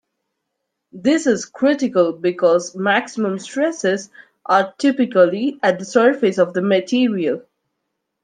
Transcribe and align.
This 0.93 1.27
is 1.27 1.45
critical 1.45 2.11
because 2.11 2.73
maximum 2.75 3.37
stresses 3.37 4.09
are 4.43 4.73
typically 4.79 5.59
at 5.61 5.77
the 5.77 5.85
surface 5.85 6.39
of 6.39 6.53
the 6.55 6.61
material. 6.63 7.43